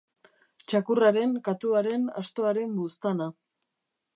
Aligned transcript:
Txakurraren, 0.71 1.35
katuaren, 1.49 2.09
astoaren 2.23 2.75
buztana. 2.81 3.29